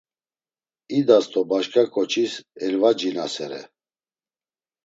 [0.97, 2.33] İdas do başǩa ǩoçis
[2.65, 3.61] elvacinasere.